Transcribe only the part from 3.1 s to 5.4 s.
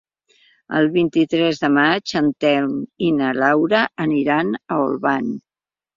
na Laura aniran a Olvan.